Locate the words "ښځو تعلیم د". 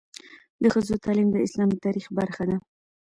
0.73-1.37